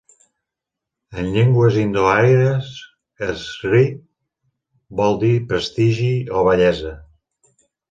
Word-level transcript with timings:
En 1.23 1.27
llengües 1.35 1.77
indoàries, 1.81 2.71
Sri 3.43 3.83
vol 5.03 5.23
dir 5.27 5.33
prestigi 5.53 6.11
o 6.41 6.45
bellesa. 6.51 6.99